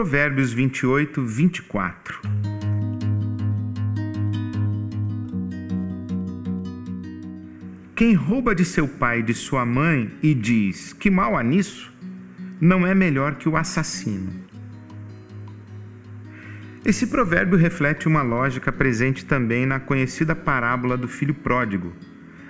[0.00, 2.22] Provérbios 28, 24.
[7.94, 11.92] Quem rouba de seu pai e de sua mãe e diz que mal há nisso,
[12.58, 14.32] não é melhor que o assassino.
[16.82, 21.92] Esse provérbio reflete uma lógica presente também na conhecida parábola do filho pródigo,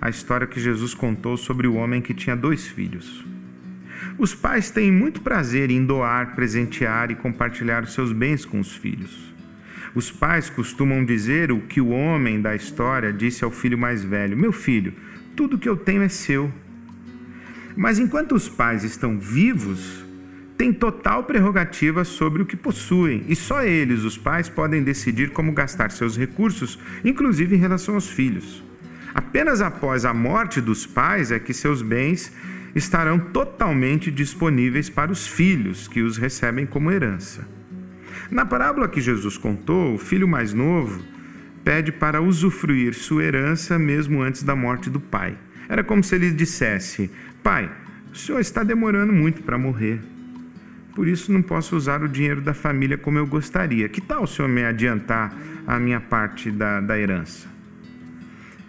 [0.00, 3.31] a história que Jesus contou sobre o homem que tinha dois filhos.
[4.18, 8.74] Os pais têm muito prazer em doar, presentear e compartilhar os seus bens com os
[8.74, 9.32] filhos.
[9.94, 14.36] Os pais costumam dizer o que o homem da história disse ao filho mais velho:
[14.36, 14.94] Meu filho,
[15.36, 16.52] tudo que eu tenho é seu.
[17.76, 20.04] Mas enquanto os pais estão vivos,
[20.56, 25.52] têm total prerrogativa sobre o que possuem, e só eles, os pais, podem decidir como
[25.52, 28.62] gastar seus recursos, inclusive em relação aos filhos.
[29.14, 32.32] Apenas após a morte dos pais é que seus bens
[32.74, 37.46] estarão totalmente disponíveis para os filhos que os recebem como herança.
[38.30, 41.02] Na parábola que Jesus contou, o filho mais novo
[41.62, 45.36] pede para usufruir sua herança mesmo antes da morte do pai.
[45.68, 47.10] Era como se ele dissesse:
[47.42, 47.70] Pai,
[48.10, 50.00] o senhor está demorando muito para morrer.
[50.94, 53.88] Por isso não posso usar o dinheiro da família como eu gostaria.
[53.88, 55.34] Que tal o senhor me adiantar
[55.66, 57.51] a minha parte da, da herança?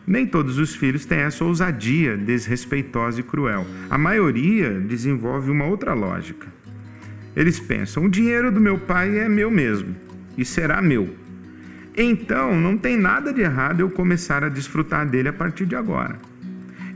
[0.05, 3.65] Nem todos os filhos têm essa ousadia desrespeitosa e cruel.
[3.89, 6.47] A maioria desenvolve uma outra lógica.
[7.35, 9.95] Eles pensam: o dinheiro do meu pai é meu mesmo
[10.37, 11.15] e será meu.
[11.95, 16.17] Então, não tem nada de errado eu começar a desfrutar dele a partir de agora.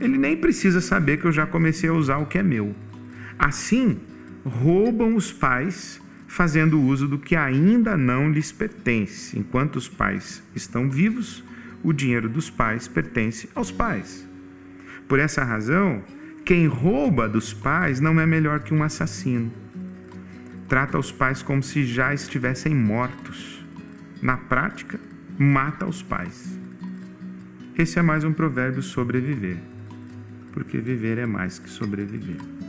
[0.00, 2.74] Ele nem precisa saber que eu já comecei a usar o que é meu.
[3.38, 3.98] Assim,
[4.44, 9.38] roubam os pais fazendo uso do que ainda não lhes pertence.
[9.38, 11.42] Enquanto os pais estão vivos,
[11.82, 14.26] o dinheiro dos pais pertence aos pais.
[15.06, 16.02] Por essa razão,
[16.44, 19.52] quem rouba dos pais não é melhor que um assassino.
[20.68, 23.64] Trata os pais como se já estivessem mortos
[24.20, 24.98] na prática,
[25.38, 26.58] mata os pais.
[27.76, 29.58] Esse é mais um provérbio sobre viver,
[30.52, 32.67] porque viver é mais que sobreviver.